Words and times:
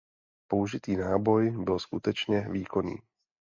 Použitý 0.47 0.95
náboj 0.97 1.51
byl 1.63 1.79
skutečně 1.79 2.47
výkonný. 2.51 2.95